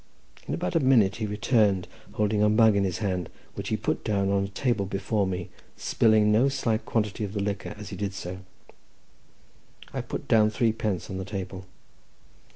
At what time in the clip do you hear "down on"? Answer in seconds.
4.03-4.45